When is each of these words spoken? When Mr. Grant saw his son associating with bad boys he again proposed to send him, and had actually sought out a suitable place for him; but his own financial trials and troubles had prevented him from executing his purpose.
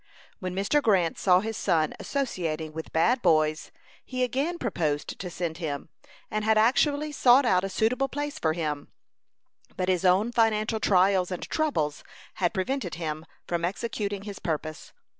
When 0.39 0.55
Mr. 0.55 0.81
Grant 0.81 1.19
saw 1.19 1.41
his 1.41 1.55
son 1.55 1.93
associating 1.99 2.73
with 2.73 2.91
bad 2.91 3.21
boys 3.21 3.69
he 4.03 4.23
again 4.23 4.57
proposed 4.57 5.19
to 5.19 5.29
send 5.29 5.57
him, 5.57 5.89
and 6.31 6.43
had 6.43 6.57
actually 6.57 7.11
sought 7.11 7.45
out 7.45 7.63
a 7.63 7.69
suitable 7.69 8.09
place 8.09 8.39
for 8.39 8.53
him; 8.53 8.87
but 9.77 9.89
his 9.89 10.03
own 10.03 10.31
financial 10.31 10.79
trials 10.79 11.29
and 11.29 11.43
troubles 11.47 12.03
had 12.41 12.51
prevented 12.51 12.95
him 12.95 13.27
from 13.45 13.63
executing 13.63 14.23
his 14.23 14.39
purpose. 14.39 14.91